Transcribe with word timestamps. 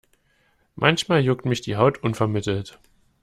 Manchmal 0.73 1.19
juckt 1.23 1.45
mich 1.45 1.61
die 1.61 1.75
Haut 1.75 1.99
unvermittelt. 1.99 2.79